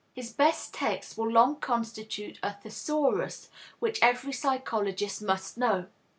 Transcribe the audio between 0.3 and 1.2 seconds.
best texts